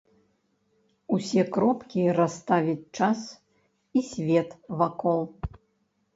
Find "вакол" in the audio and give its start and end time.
4.83-5.21